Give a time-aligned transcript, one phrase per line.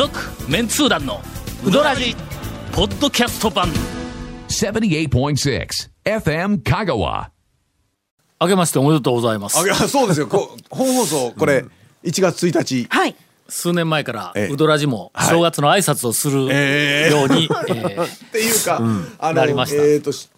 [0.00, 0.18] 続
[0.48, 1.20] メンツー団の
[1.62, 2.16] ウドラジ
[2.72, 3.68] ポッドキャスト版。
[4.48, 5.68] 78.6
[6.06, 7.28] FM Kagawa.
[8.38, 9.58] あけましておめでとうございます。
[9.58, 10.26] あいやそうですよ。
[10.26, 11.66] こう 本放送これ
[12.02, 12.86] 1月1日。
[12.88, 13.16] はい。
[13.50, 14.54] 数年前からええ。
[14.54, 17.10] ウドラジも正月の挨拶をするように、ええ。
[17.10, 18.80] えー っていうか、
[19.18, 19.82] あのなりました。
[19.84, 20.30] えっ、とし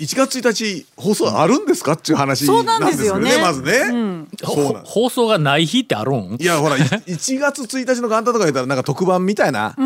[0.00, 3.42] 1月1日放送あるんですかっていう話そうなんでよねですすよね。
[3.42, 6.36] まずね、そうなん放送がない日ってあるん？
[6.40, 9.76] いやほらい 1月1日の元旦とか言ったらなんか特番みたいな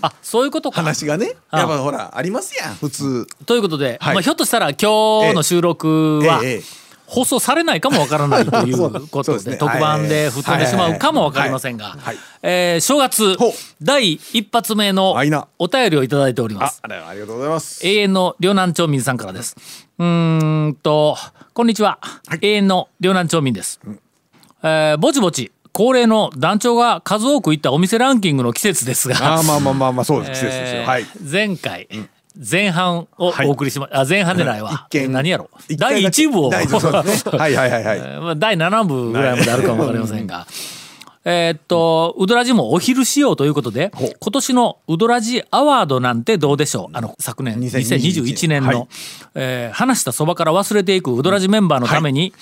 [0.00, 0.76] あそういうことか。
[0.80, 1.58] 話がね、あ。
[1.58, 3.26] やっぱほらありますやん普通。
[3.46, 4.14] ということで、はい。
[4.14, 11.96] まあ、ひょっとしたら今日の収録は、ええええ放送されないかもわからないという ことで特番で吹っ飛んでしまうかもわかりませんが
[12.42, 13.36] えー正月
[13.82, 15.14] 第一発目の
[15.58, 16.80] お便りをいただいております。
[16.82, 17.86] ありがとうございます。
[17.86, 19.56] 永遠の両南町民さんからです。
[19.98, 21.16] うーんと、
[21.52, 21.98] こんにちは。
[22.40, 23.80] 永遠の両南町民です。
[24.62, 30.40] えーぼちぼち、恒例の団長が数多く行ったお店ランキングの季節ですが、あーまあまあまあまあそうです。
[30.40, 31.06] 季節ですよ、えーはい。
[31.30, 31.88] 前回、
[32.36, 33.48] 前半をおはい。
[33.48, 34.86] 送りしま、あ、前半でないわ。
[34.90, 35.50] 一見何やろ。
[35.78, 36.22] 第だけ。
[36.22, 36.50] 1部を。
[36.50, 37.32] 第一部そうですね。
[37.38, 37.98] はいはいはいはい。
[37.98, 40.46] えーまあ第7部ぐらいまであるかもわかりませんが。
[41.26, 43.90] えーっと、ウドラジもお昼仕様ということで、
[44.20, 46.96] 今年のウドラジアワードなんてどうでしょう。
[46.96, 48.88] あの、昨年、2021 2021年の、はい
[49.36, 52.34] えー話したそばから忘れていくウドラジメンバーのために、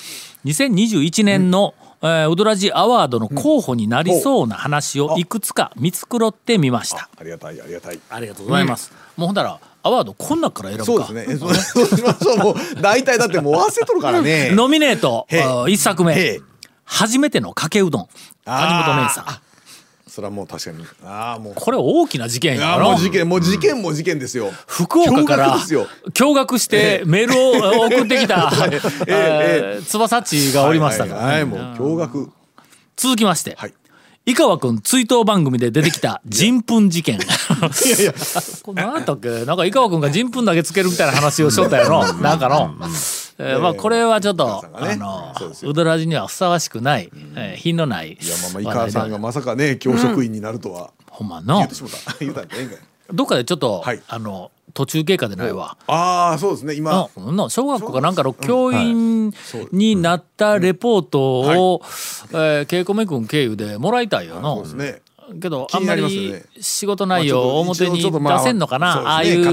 [0.47, 7.09] 2021年の、えーウドラジアワードの候補になりそうな話をいくつか見繕ってみました。
[7.17, 8.01] ありがたいありがたい。
[8.11, 8.91] ありがとうございます。
[9.17, 11.07] もうほんだら、アワードこん中から選ぶか。
[11.07, 11.35] そうですね。
[11.35, 11.55] えそう
[11.87, 14.51] しましょうもう大体だってもう忘れとるからね。
[14.55, 15.27] ノミネート、
[15.69, 16.41] 一作目。
[16.85, 18.09] 初めてのかけうどん。
[18.45, 19.25] 谷本姉さん。
[20.09, 20.85] それはもう確かに。
[21.05, 21.55] ああもう。
[21.55, 22.85] これ大きな事件いやろ。
[22.85, 24.53] やもう事件もう事件も事件ですよ。
[24.67, 25.87] 福岡から驚愕ですよ。
[26.13, 27.39] 驚愕してメール
[27.83, 32.29] を 送ってきた えええー翼っちがおりましたからはいもう驚愕。
[32.97, 33.75] 続きまして、はい
[34.25, 37.17] 井川君追悼番組で出てきた 人糞事件。
[37.19, 37.19] い
[37.91, 38.15] やいや。
[38.63, 39.45] これ何やったっけ？
[39.45, 42.13] なんか井川君が人糞だけつけるみたいな話をしとったやろ。
[42.15, 42.73] なんかの、
[43.39, 44.91] えーまあこれはちょっと、ね。
[44.93, 45.71] あのそうですよ。
[45.73, 50.91] ウドラジにはふさわしくない、えー品のないいやまあまあ井川さんがまさかね教職員になるとは。
[51.09, 51.13] う
[52.37, 52.79] たんじゃないんかい。
[53.13, 54.01] どっかでちょっと、はい。
[54.07, 55.77] あの途中経過でないわ。
[55.87, 57.09] ああそうですね今。
[57.17, 59.33] のの小学校かなんかの教員
[59.73, 61.83] になったレポートを、
[62.31, 65.03] えー、ケイコメ君経由でもらいたいよそうのですね。
[65.41, 69.45] けどあんまり仕事内容を表に出せんのかな、ああいう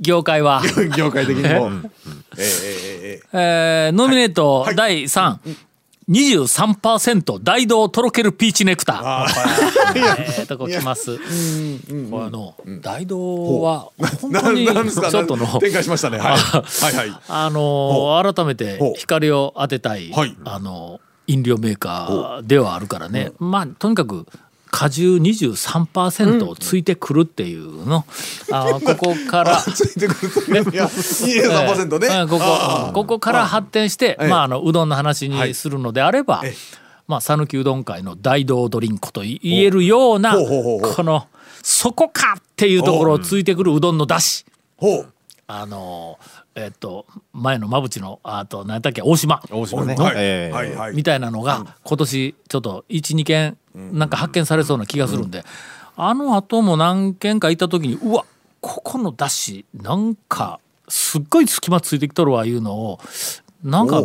[0.00, 0.62] 業界は。
[0.96, 1.70] 業界的にも。
[2.38, 4.76] えええええええーノミネートはい。
[4.76, 5.36] 第3、
[6.08, 9.26] 23%大道とろけるピーチネクター。
[9.94, 11.12] えーとこ来ます。
[11.12, 11.16] あ
[12.30, 13.90] の大道は
[14.20, 16.18] 本当にちょっとの展開しましたね。
[16.18, 16.36] はい。
[16.36, 17.20] はいはい。
[17.28, 20.36] あのー改めて光を当てたい、はい。
[20.44, 24.26] あの飲料メーカーではあるからね、まあとにかく
[24.72, 28.06] 果汁23%をついてくるっていうの、
[28.50, 29.58] あーここから。
[29.60, 32.08] ついてくるとねいや23%ね。
[32.08, 36.54] うんこあこここから発展して、ええまあ、あのうどんの話にするのであれば、ええ。
[37.06, 40.46] まあ讃岐うどん会の大道ドリンクと言えるようなほう。
[40.46, 40.62] ほう。
[40.62, 40.80] ほう。
[40.80, 40.94] ほう。
[40.94, 41.26] この
[41.62, 44.46] そこかっていうところをついてくるうどんのだし。
[44.78, 45.12] ほう。
[45.48, 46.18] あの
[46.54, 49.42] えっと前の馬淵のあと何だっけ大島。
[49.50, 49.96] 大島ね。
[49.96, 50.74] はいええはい。
[50.74, 50.94] はい。
[50.94, 55.44] みたいなのが今年ちょっと12件なんか発見されそうな気がするんで、
[55.96, 58.24] あの後も何軒か行った時にうわ
[58.60, 63.00] ここのだしなんかすっごい隙間ついてきとるわいうのを
[63.62, 64.04] なんか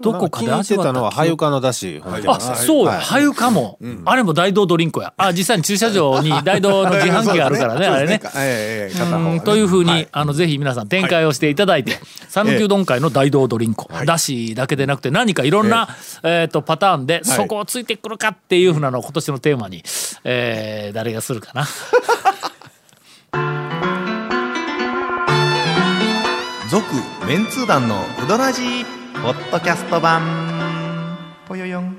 [0.00, 2.00] どこかで味わったたのははゆかのだし。
[2.00, 2.86] ほんであそう。
[2.86, 5.12] や、はゆかも、あれも大道ドリンクや。
[5.16, 8.20] あ実際に駐車場に 大道の自販機があるからねあれね。
[8.36, 9.40] ええねうん。
[9.40, 10.08] というふうに、はい。
[10.12, 11.98] あのぜひ皆さん展開をしていただいて
[12.28, 15.88] 讃岐、うどん会の大道ドリンク、だしだけでなくて何かいろんな、
[16.22, 19.82] えー、とパターンで、そこをついてくるかっていうふうなのを今年のテーマに、
[20.24, 21.66] えー誰がするかな。
[26.70, 26.86] 続
[27.26, 28.62] メンツー団のウドラジ。
[28.62, 30.22] ーポッドキャスト版。
[31.46, 31.96] ぽよよん。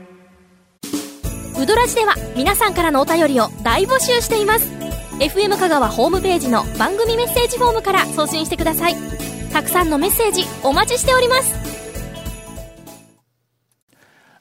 [1.62, 4.68] ウドラジでは皆さんからのお便りを大募集しています。
[5.20, 8.96] FM 香川ホームページの番組メッセージフォームから送信してください。
[9.54, 11.54] たくさんのメッセージお待ちしております。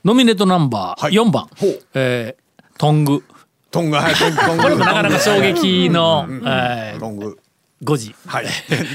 [0.04, 1.12] ノミネートナンバーはい。
[1.12, 1.82] 4番、ほう。
[1.94, 3.22] えートング。
[3.70, 3.96] トング。
[3.96, 4.36] はいトング。
[4.38, 7.38] トングこれもなかなか衝撃の、えートング。
[7.84, 8.46] 5時はい。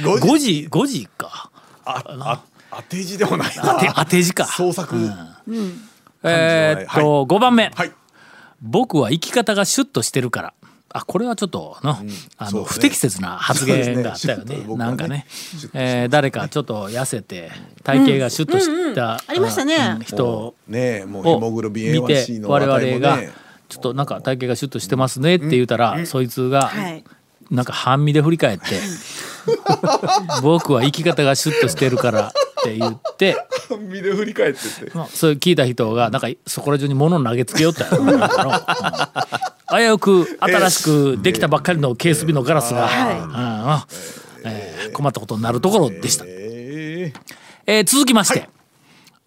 [0.04, 1.50] 5時5時か。
[1.86, 2.42] ああ
[2.72, 4.46] 当て字でもない当てな当て字か。
[4.46, 4.96] 創作
[6.24, 7.92] えーっはと、5番目、はい。
[8.62, 10.54] 僕は生き方がシュッとしてるから。
[10.90, 11.98] あこれはちょっとの,、
[12.38, 12.75] あのそうですね。
[12.75, 14.44] 不適切な発言があったよね。
[14.46, 15.25] ねシュッと僕はねなんかね。
[15.30, 15.78] シュッとしてます。
[15.78, 17.52] えー誰かちょっと痩せて
[17.84, 19.75] 体型がシュッとした、ありましたね。
[19.75, 23.20] うん人ねえもうをヘモグロビン見 A1C ての我々が
[23.68, 27.04] ちょっとなんか体型がシュッとしてますねって言うたら、そいつがはい。
[27.52, 28.81] なんか半身で振り返って
[30.44, 33.38] 「僕は生き方がシュッとしてるから」って言って、
[33.80, 34.92] 身で振り返ってって。
[34.95, 38.19] まあ、それ聞いた人がなんかそこら中に物を投げつけよったようん。
[39.77, 44.51] 危うく新しくできたばっかりのケースビのガラスが、うん。
[44.51, 46.24] えー困ったことになるところでした。
[46.27, 47.13] え
[47.68, 48.50] えー続きまして、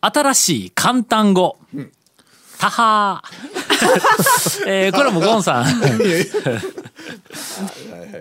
[0.00, 1.58] 新しい簡単語。
[2.58, 4.66] たはー。
[4.66, 5.64] えーこれもゴンさん。
[5.64, 5.68] う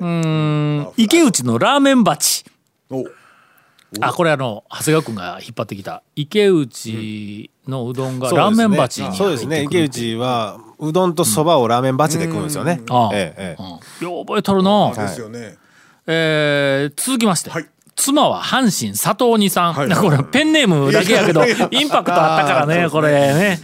[0.02, 0.06] ー
[0.82, 2.46] ん、池内のラーメン鉢。
[2.92, 3.06] ー、お
[4.02, 6.04] あ、これあの、長谷川君が引っ張ってきた。
[6.16, 8.64] 池内のうどんがそうですね。
[8.64, 9.64] ラーメン鉢に入ってくるそうですね。
[9.64, 14.94] 池内はうどんとそばをラーメン鉢で食うんですよね、ああええよう覚えとるの。
[14.96, 15.58] ですよね、
[16.08, 17.66] えー続きまして、はい
[18.00, 19.90] 妻は阪神佐藤二さん、はい。
[19.90, 23.60] これペンネームだけやけどインパクトあったからねこれね。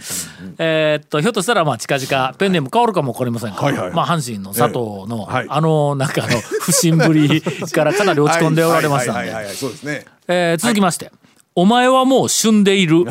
[0.58, 3.94] えーっとひょっとしたらまあ近々ペンネーム変わるかもわかりませんが、はいはいはい。
[3.94, 10.56] まあ阪神の佐藤の、えあのなんかあの 不審ぶりからかなり落ち込んでおられましたんで。
[10.58, 11.10] 続きまして、
[11.54, 12.98] お前はもう旬でいる。
[12.98, 13.08] うん。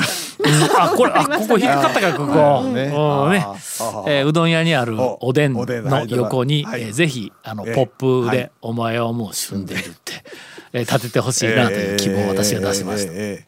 [0.77, 2.61] あ、これ、あ、ここ引っかかったか、ここ。
[2.63, 2.93] うんね。
[4.07, 5.65] えーうどん屋にあるおでんの
[6.07, 6.83] 横に、はい。
[6.83, 7.73] えーぜひ、あの、ええ。
[7.73, 7.85] ポッ
[8.25, 10.23] プではい、お前はもう旬でいるって、
[10.75, 13.13] えー立ててほしいなという希望を私が出しました。
[13.15, 13.45] え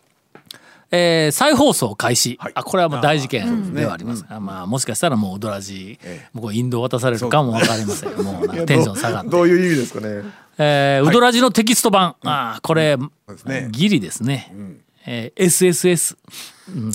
[0.90, 2.54] えー再放送開始、はい。
[2.56, 6.00] あこれはもう大事件ではあります、あまあもしかしたらもうウドラジ、
[6.32, 9.30] もうこれ引導渡されるかもわかりませんもうテンション下がって。
[9.30, 10.24] どういう意味ですかね。
[10.58, 13.68] えーウドラジのテキスト版、あーこれ、ですね。
[13.72, 14.54] ギリですね、
[15.06, 16.16] えー SSS、
[16.74, 16.92] うん。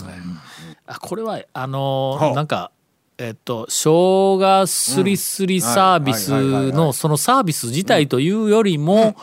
[0.86, 2.34] あこれはあのーはあ。
[2.34, 2.70] なんか
[3.18, 6.44] えっと生姜すりすりサービスはい。
[6.44, 6.52] はい。
[6.52, 6.64] はい。
[6.64, 6.72] はい。
[6.72, 9.16] のそのサービス自体というよりも、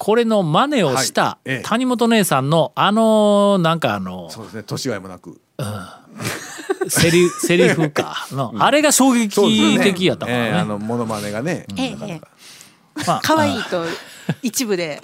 [0.00, 5.38] これの真似をした谷本姉さんのあのなんかあのそうですね年がいもなく。
[6.88, 8.26] セリ セリフか。
[8.32, 10.44] のあれが衝撃的やったからね。
[10.46, 12.20] ええあのモノマネがねええええ
[13.06, 13.84] まあ可愛いと
[14.40, 15.02] 一部で。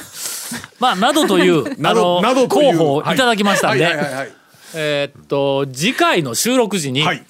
[0.78, 4.32] まあなどというあ などのなどという候補をいただきましたんで、はいはいはいはい。
[4.74, 7.24] えーっと次回の収録時に、はい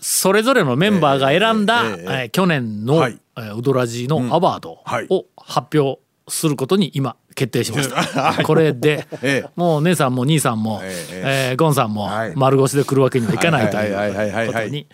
[0.00, 2.30] それぞれのメンバーが選んだ、えええー。
[2.30, 3.18] 去年の、はい。
[3.36, 5.06] えーウドラジのアワードはい。
[5.10, 8.42] を発表することに今決定しました。
[8.44, 9.50] これで、ええ。
[9.56, 12.32] もう姉さんも兄さんも、えええーゴンさんもはい。
[12.36, 14.44] 丸腰で来るわけにはいかないとはいはいはいはいはいはい。
[14.44, 14.86] いうことに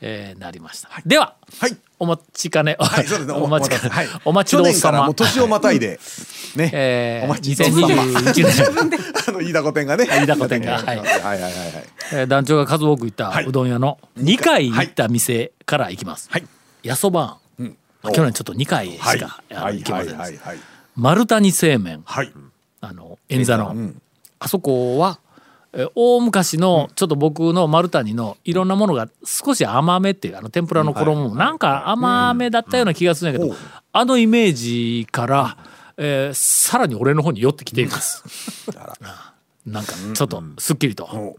[0.00, 0.88] えーなりました。
[1.04, 1.76] では、はい。
[1.98, 3.34] お待ちかね、はいそうですね。
[3.34, 4.08] お待ちかね、はい。
[4.24, 5.12] お待ちどうさま。
[5.12, 6.00] 年をまたいで
[6.56, 8.02] ねえー、お待ちどうさま。
[8.04, 8.98] 2021年。
[9.28, 10.06] あの飯田古典がね。
[10.06, 10.78] 飯田古典が。
[10.78, 10.84] はい。
[10.86, 10.96] はい。
[10.98, 11.52] はいはいはい
[12.12, 13.46] えー団長が数多く行ったはい。
[13.46, 16.28] うどん屋の2回行った店から行きます。
[16.30, 16.44] はい。
[16.82, 17.76] やそばん、ん。
[18.02, 19.78] まあ去年ちょっと2回しか、はい。
[19.80, 20.22] 行けませんでした。
[20.22, 20.30] はい。
[20.30, 20.38] はい。
[20.38, 20.58] はい。
[20.96, 22.02] 丸谷製麺。
[22.06, 22.32] はい。
[22.80, 24.00] あの円座の、うん。
[24.38, 25.29] あそこは、えー
[25.94, 33.58] 大昔のちょっと僕の丸谷のいろんなものが少し甘めっていうあの天ぷらの衣もなんか甘めだったような気がするんやけど、うん。
[33.92, 35.56] あのイメージから、
[35.96, 38.24] えーさらに俺の方に寄ってきています。
[39.66, 41.36] なんかちょっとすっきりと。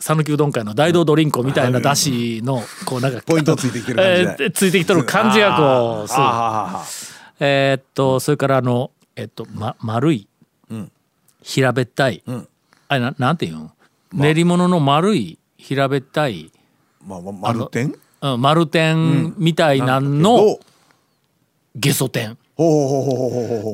[0.00, 6.84] 讃岐、うどん会の大道ドリンクみたいなだしのこうなんかポイントついてきてる感じ ついてきてる感じがこうするあ
[7.38, 10.26] えーっとそれからあのえっと、ま、丸い、
[10.72, 10.90] ん。
[11.42, 12.48] 平べったい、ん
[12.88, 13.70] あれななんていうん、
[14.12, 16.50] 練り物の丸い平べったい、
[17.02, 20.34] あまあまあ丸点うん、丸天みたいなんの。
[20.36, 20.60] お
[21.74, 22.38] ゲソ天。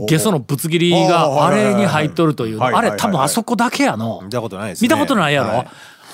[0.08, 4.20] ゲソのぶつ切りがあれに入っとるというあれ多分あそこだけやの。
[4.24, 4.86] 見たことないですね。
[4.86, 5.68] 見たことないやろ、はい。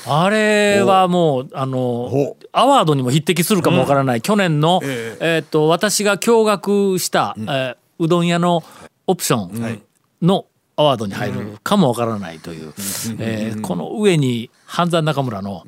[0.06, 5.38] あれはもうあのアワードにも匹敵するかもわからない、去年の、ええ。
[5.38, 8.62] ーっと私が驚愕した、うえーうどん屋の
[9.06, 9.82] オプション
[10.22, 10.44] の
[10.78, 12.72] アワードに入るかもわからないという、
[13.18, 15.64] えーこの上に半山中村の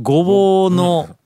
[0.00, 1.16] ごぼうの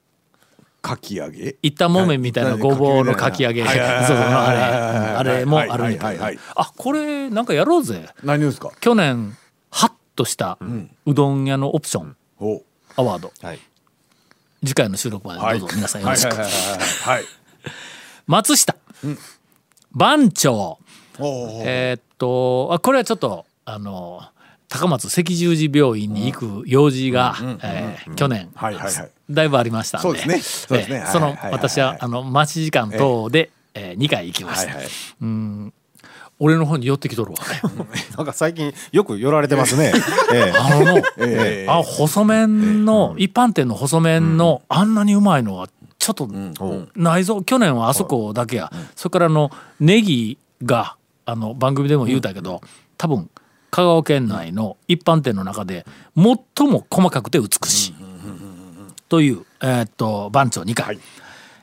[0.80, 1.56] かき揚げ？
[1.62, 3.62] いったもめみたいなごぼうのかき揚げ。
[3.62, 4.58] そうそうあれ。
[4.58, 8.08] あれもあるみたいなあこれなんかやろうぜ。
[8.24, 8.72] 何ですか？
[8.80, 9.36] 去年
[9.70, 10.58] ハッとした
[11.04, 12.16] うどん屋のオプション。
[12.96, 13.32] アワード。
[13.42, 13.58] はい。
[14.64, 16.34] 次回の収録までどうぞ皆さんよろしく。
[18.26, 18.76] 松下。
[19.92, 20.78] 番長。
[21.18, 24.22] えーっとあこれはちょっとあの
[24.68, 28.50] 高松赤十字病院に行く用事が、えー去年、
[29.30, 30.02] だいぶありましたんで。
[30.02, 30.38] そうですね。
[30.40, 30.96] そうですね。
[30.96, 35.72] えーその私はあの待ち時間等で、え2回行きました、はいはい。
[36.38, 37.38] 俺の方に寄ってきとるわ。
[38.16, 39.92] なんか最近よく寄られてますね。
[40.34, 40.58] ええ。
[40.58, 41.02] あのの、え。
[41.18, 45.68] えあ細麺の、一般店の細麺の、あんなにうまいのは
[45.98, 46.28] ちょっと
[46.94, 47.42] ないぞ。
[47.42, 50.96] 去年はあそこだけや、それからあのネギが
[51.26, 52.62] あの番組でも言うたけど、
[52.96, 53.28] 多分
[53.70, 55.84] 香川県内の一般店の中で
[56.16, 57.94] 最も細かくて美しい、
[59.08, 60.98] というえーっと番長2回、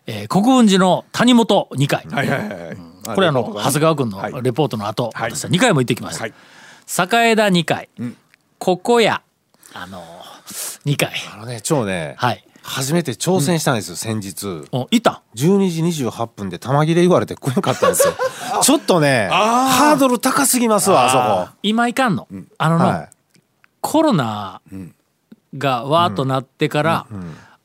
[0.05, 2.77] えー国分寺の谷本2回、はいはいはいはい。
[3.15, 4.31] これあの長谷川君はい。
[4.33, 5.31] のレポートの後、はい。
[5.31, 6.33] 私は2回も行ってきました、はい。
[7.29, 7.89] 栄田2回、
[8.59, 9.21] ここや。
[9.73, 10.03] あの
[10.85, 14.63] 2回あのね超ねはい初めて挑戦したんですよ先日。
[14.71, 18.13] おいた？12時28分で玉切れ言われて来なかったんですよ。
[18.61, 22.27] ちょっとねハードル高すぎますわあそ今いかんの、
[22.57, 23.09] あのの、こはい。
[23.81, 24.61] コロナ
[25.57, 27.07] がわーっとなってから、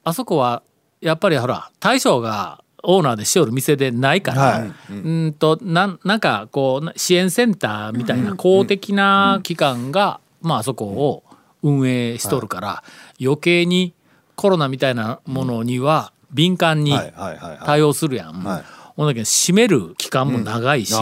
[0.02, 0.62] あそこは
[1.00, 4.58] やっぱりほら大将がオーナーでしおる店でないから、は
[4.90, 11.22] うーんとなんなんかこうな支援センターみたいな公的な機関が、まああそこを
[11.62, 12.82] 運営しとるから、
[13.20, 13.94] 余計に
[14.38, 16.96] コロナみたいなものには敏感に
[17.66, 18.44] 対応するやん。
[18.44, 18.62] はい。
[18.96, 20.94] ほんだけど閉める期間も長いし、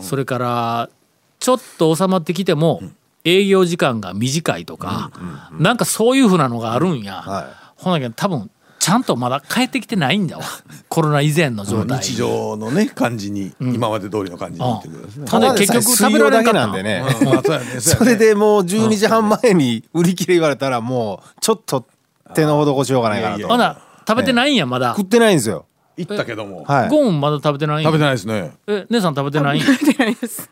[0.00, 0.90] それから
[1.38, 2.82] ちょっと収まってきても
[3.24, 5.12] 営業時間が短いとか、
[5.52, 8.50] なんかそういうふうなのがあるんや、はほんだけど多分
[8.80, 10.44] ちゃんとまだ帰ってきてないんだわ。
[10.88, 12.00] コロナ以前の状態。
[12.00, 15.30] 日常のね感じに今まで通りの感じにってことですね。
[15.30, 17.80] ほんで結局食べられんかった水曜だけなんでね。
[17.80, 21.86] それでもう12時半前に売り切れ言われたらもうちょっと
[22.34, 23.56] 手の施しようがないかないとやいや。
[23.56, 24.94] ほな食べてないんやまだ。
[24.96, 25.66] 食ってないんですよ。
[25.96, 26.64] 行ったけども。
[26.64, 26.88] はい。
[26.88, 28.52] ゴーンまだ食べてないん食べてないですね。
[28.66, 30.50] え姉さん食べてない食べてないです。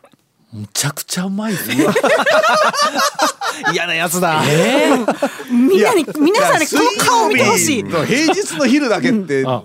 [0.52, 1.74] むちゃくちゃうまいぜ
[3.72, 4.42] 嫌なやつだ。
[4.48, 7.84] えーみんなに皆さんにこの顔を見てほしい。
[7.84, 8.04] 平
[8.34, 9.62] 日の昼だけってあ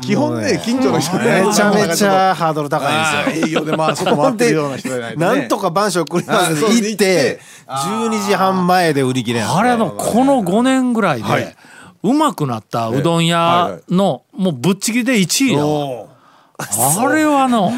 [0.00, 3.60] 基本ね近所の人ねめちゃめちゃハードル高あいんですよ。
[3.60, 7.40] ー営業でまあ外回ってるような人じゃないなんとか晩鐘来りますあそう行って。
[7.68, 11.56] 12時半前で売り切れあれのこの5年ぐらいで
[12.02, 16.12] うまくなったうどん屋のもうぶっちぎりで1位だ
[16.58, 17.70] あれはの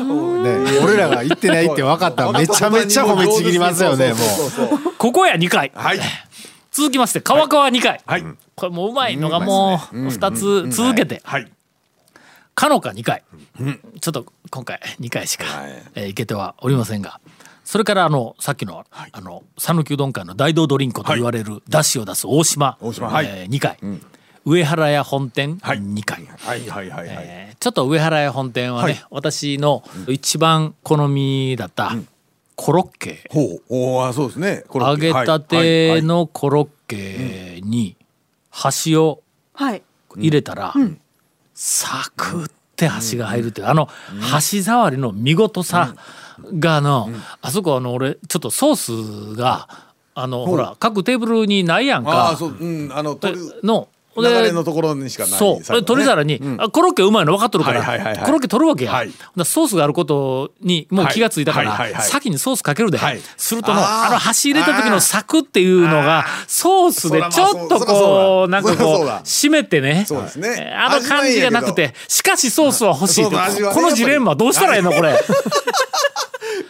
[0.43, 0.79] ね。
[0.83, 2.25] 俺らが行ってないって分かった。
[2.25, 4.69] ら めちゃめちゃ褒めちぎりますよねもそう
[4.99, 5.73] ここや2回。
[5.75, 6.01] はい。
[6.71, 8.01] 続きまして川川2回。
[8.07, 8.25] はい。
[8.55, 11.21] これもううまいのがもう2つ続けて。
[11.25, 11.51] はい
[12.55, 13.23] かのか2回。
[14.01, 15.83] ちょっと今回2回しかはい。
[15.95, 17.21] えーいけてはおりませんが
[17.65, 23.09] それからあのさっきのあの讃岐うどん会の大道ドリンクと言われるだしを出す大島大島。
[23.09, 23.27] はい。
[23.27, 23.79] えー2回。
[24.45, 25.79] 上原屋本店はい。
[25.79, 26.27] 2回。
[26.27, 31.93] はいはいはいちょっと上原屋本店はね、私の一番好みだった
[32.57, 33.63] コロッケ、ほう。
[33.71, 34.65] おーあそうですね。
[34.75, 35.01] 揚ッケ。
[35.13, 37.97] げたてのコロッケに
[38.51, 39.23] 箸を
[39.55, 39.83] はい。
[40.17, 40.75] 入れたら、
[41.55, 42.47] サクっ
[42.77, 43.89] て箸が入るっていうあの
[44.21, 45.95] 箸触りの見事さ
[46.59, 49.69] があの、あそこあの俺ちょっとソースが
[50.15, 52.11] あのほら各テーブルにないやんか。
[52.11, 53.19] ああそううんあの
[53.63, 58.27] の流れのところにしかないそう、取り皿に、あコロッケうまいの分かっとるから、はいはいはいはい。
[58.27, 59.11] コロッケ取るわけや、はい。
[59.45, 61.79] ソースがあることにもう気がついたから、はい。
[61.79, 61.93] はい。
[61.93, 62.01] はい。
[62.01, 62.09] はい。
[62.11, 63.21] 先にソースかけるで、はい。
[63.37, 64.07] するとのあー。
[64.09, 70.05] あの箸入れた時のサクっていうのがソースでちょっとこそううなんかこう締めてね。
[70.07, 70.49] そうですね。
[70.59, 73.31] えーあの感じがなくてしかしソースは欲しいね
[73.73, 75.19] このジレンマどうしたらいいのこれ。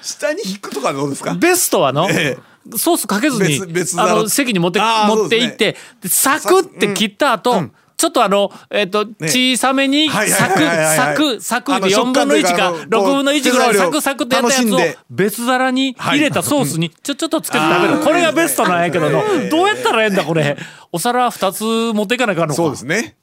[0.03, 1.35] 下に引くとかどうですか？
[1.35, 2.39] ベストはの、え
[2.77, 14.79] ソースかけずに別別あの皿席に持って持って行って、でサクって切った後、ちょっとあの、えっ、と、小さめに、はいサク、サク、サクであの4分の1か、食感というかあの6分の1ぐらいサクサクってやったやつを
[15.11, 17.99] 別皿に入れたソースにちょちょっとつけて食べる。
[18.01, 20.57] これがベストなんやけどの、どうやったらええんだこれ。
[20.93, 22.55] お皿2つ持っていかなあかんのか。
[22.55, 23.17] そうですね。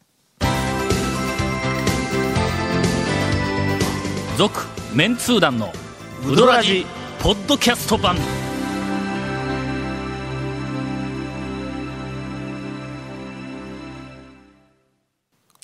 [4.37, 4.59] 続
[4.93, 5.71] メンツー団の
[6.27, 6.85] ウドラジ
[7.19, 8.15] ポッドキャスト版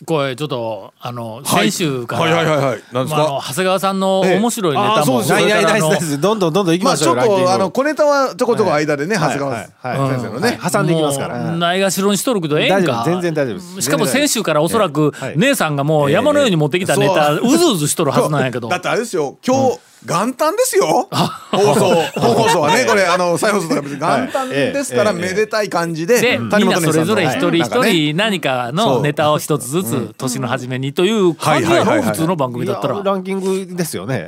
[0.06, 2.84] これちょっとあの先週から、はいはいはいはい。
[2.94, 3.18] 何ですか？
[3.18, 7.46] まああの長谷川さんの面白いネタも、ええないないないそれからあのないどんどんどんどん行きまあちょっましょうランキング。
[7.46, 9.66] とあの小ネタはちょこちょこ間でね長谷川はい。
[9.66, 9.74] 先
[10.22, 10.60] 生のね。
[10.72, 11.40] 挟んでいきますから。
[11.52, 13.04] ないがしろにしとるけどええんか？
[13.08, 13.82] 全然大丈夫です。
[13.82, 15.38] しかも先週からおそらくはい。
[15.40, 17.40] 姉さんがもう山のように持ってきたネタ、ええ。
[17.40, 17.58] う。
[17.58, 18.68] ずうずしとるはずなんやけど。
[18.68, 19.40] だってあれですよ。
[19.44, 21.08] 今日元旦ですよ。
[21.52, 33.02] 放送本 放送はねこれあの再放送とか別に元旦ですからめでたい感じでで、みん谷なそれぞれ一人一人何かのネタを一つずつ年の初めにという感じや普通の番組だったら。
[33.04, 34.28] ランキングですよね。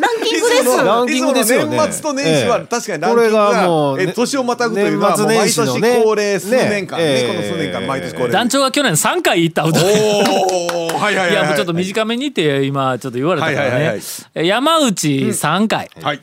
[0.00, 0.76] ランキングです。
[0.76, 1.76] ランキングですよね。
[1.76, 2.66] 年末と年始はええ。
[2.66, 5.80] 確かにランキングこれがもがうえ年をまたぐというのはもう年毎末年始のね。
[5.80, 8.32] 年恒例数年間ねねこの数年間毎年恒例。
[8.32, 9.80] 団長が去年3回行った歌。
[9.80, 14.02] いおおはいはいはいや、もうちょっと短めにって今ちょっと言われたからはいはいはいはねい。
[14.34, 15.90] 山内3回。
[16.00, 16.20] はい。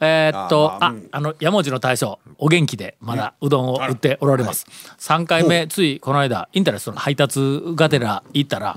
[0.00, 4.66] えーっと、ああの、山内の大将、お元気で、まだうどんを売っておられます。
[4.98, 8.76] 3回目、ついこの間、インタレストの配達がてら行ったら、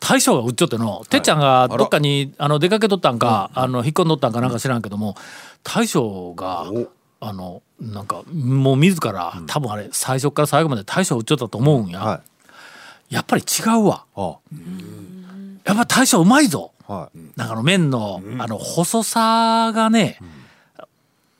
[0.00, 5.16] 大将が売っちゃっての、てっちゃんがどっかにあの出かけとったんか、あの引っ込んどったんかなんか知らんけども、
[5.62, 6.64] 大将が、
[7.20, 12.00] あの、なんか、もう自ら、多分あれ、最初から最後まで大将売っちゃったと思うんや。
[12.00, 12.20] は
[13.10, 14.06] やっぱり違うわ。
[14.14, 14.38] は
[15.64, 16.72] やっぱ大将うまいぞ。
[16.86, 17.18] あはい。
[17.36, 20.18] なんかあの麺の、あの細さがね、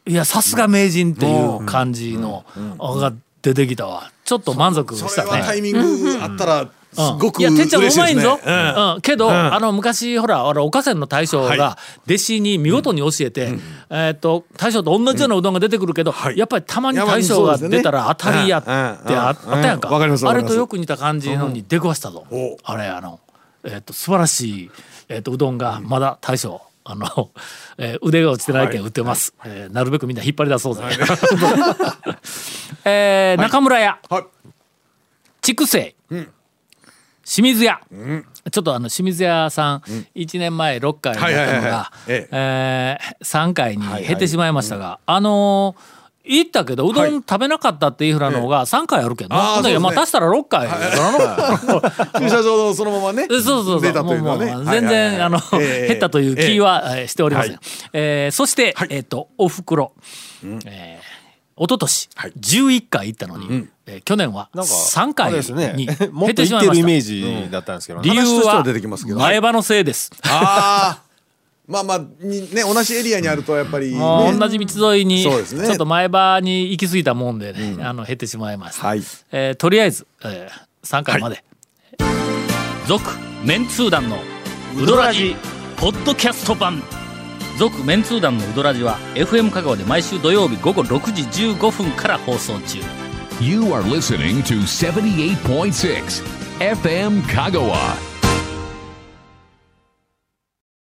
[0.06, 2.44] いやさすが名人っていう感じの、
[2.78, 3.12] が
[3.42, 4.10] 出てきたわ。
[4.24, 5.72] ちょっと満足したそれはタイね。
[5.72, 8.94] ミングあったらすごくいやてっちゃんうまいんぞ、うん。
[8.94, 9.00] うん。
[9.02, 11.76] けど、あの昔ほらあのおかせんの大将が
[12.06, 13.54] 弟子に見事に教えて、
[13.90, 18.76] えーっと大将と同じようなうどんが出てくるけど、やっぱりたまに大将が出たら当たりやってうん。
[18.76, 18.84] うん。
[19.18, 19.80] ああったやん。
[19.80, 23.20] か,、あれとよく似た感じのに出くわしたぞ、おあれあの、
[23.64, 24.70] えーっと素晴らしい、
[25.08, 27.30] えーっとうどんがまだ大将あの、
[27.78, 30.82] えー腕が落ちてないけん売ってます、えーなるべくみんな引っ張り出そうぜ、
[32.84, 34.24] えー中村屋、はい。
[35.40, 35.94] 筑西、
[37.24, 37.80] 清水屋、
[38.50, 39.78] ちょっとあの清水屋さん、
[40.14, 42.08] 1年前6回だったのはいはいはいはがい。
[42.08, 42.98] ええ。
[43.22, 50.68] ー3回に減ってしまいましたが、あのー行ったけどうどん食べなかったっていうふうなのが3回あるけどな、あーほんだけどまあ足したら6回
[52.18, 54.46] 駐車場のそのままねそうそうそう出たというのはね。
[54.46, 57.52] もうもう全然、減ったという気は、えーしておりません。
[57.52, 57.60] はい。
[57.92, 59.92] えーそして、えっ、とおふくろ、
[60.66, 61.14] えー
[61.56, 62.32] 一昨年、はい。
[62.40, 65.74] 11回行ったのに、えー去年はなんか3回あれですね。
[65.76, 66.86] にも減ってっと言ってるイしまいました。
[66.86, 70.10] メージだったんですけどね理由は話としては出てきますけど前歯のせいです。
[70.24, 71.03] ああ
[71.66, 73.98] まあまあにね同じエリアにあるとやっぱりね。
[74.38, 75.66] 同じ道沿いに、そうですね。
[75.66, 78.86] ちょっと前歯に行き過ぎたもんでね、あの減ってしまいました。
[78.86, 79.02] はい。
[79.32, 81.42] えーとりあえず、えー、3回まで。
[82.86, 83.02] 続、
[83.44, 84.18] メンツー団の
[84.76, 85.36] ウドラジ
[85.76, 86.82] ポッドキャスト版。
[87.58, 91.22] 続メンツー団のウドラジは FM 香川で毎週土曜日午後6時
[91.54, 92.80] 15分から放送中。
[93.40, 96.22] You are listening to 78.6
[96.58, 98.13] FM Kagawa.